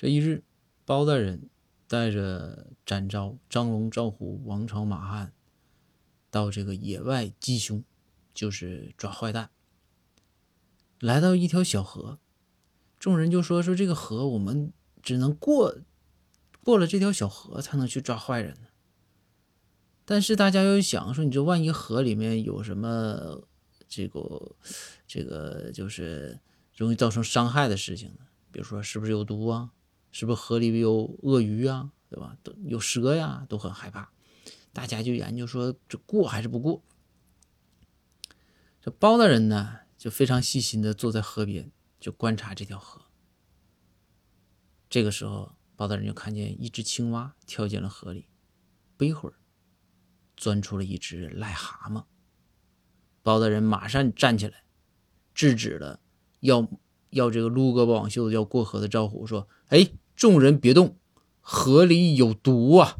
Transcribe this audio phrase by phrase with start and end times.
[0.00, 0.42] 这一日，
[0.86, 1.50] 包大人
[1.86, 5.34] 带着展昭、张龙、赵虎、王朝、马汉
[6.30, 7.84] 到这个野外缉凶，
[8.32, 9.50] 就是抓坏蛋。
[11.00, 12.18] 来到一条小河，
[12.98, 15.76] 众人就说：“说这个河，我们只能过
[16.64, 18.68] 过了这条小河，才能去抓坏人呢。”
[20.06, 23.46] 但是大家又想说：“你这万一河里面有什么
[23.86, 24.56] 这个
[25.06, 26.40] 这个，就是
[26.74, 28.20] 容易造成伤害的事情呢？
[28.50, 29.72] 比如说，是不是有毒啊？”
[30.12, 31.92] 是不是河里有鳄鱼啊？
[32.08, 32.36] 对吧？
[32.42, 34.10] 都有蛇呀，都很害怕。
[34.72, 36.82] 大家就研究说，这过还是不过？
[38.80, 43.02] 这包大人呢，就非常细心的坐在河边，就观察这条河。
[44.88, 48.26] 这个时候，包大人就看见一只青蛙跳进了河里，
[48.96, 49.36] 不一会儿，
[50.36, 52.04] 钻出了一只癞蛤蟆。
[53.22, 54.64] 包大人马上站起来，
[55.32, 56.00] 制止了
[56.40, 56.68] 要。
[57.10, 60.96] 要这个撸胳膊挽袖子要过河的赵虎说：“哎，众人别动，
[61.40, 62.98] 河里有毒啊！”